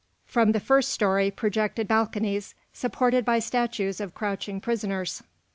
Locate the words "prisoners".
4.59-5.21